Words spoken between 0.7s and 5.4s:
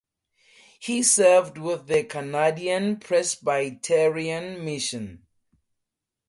He served with the Canadian Presbyterian Mission.